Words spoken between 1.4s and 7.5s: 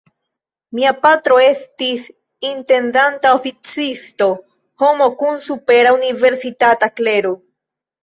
estis intendanta oficisto, homo kun supera universitata klero.